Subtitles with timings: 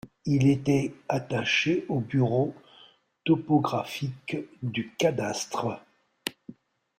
[0.25, 2.55] Il était attaché au bureau
[3.23, 5.79] topographique du cadastre.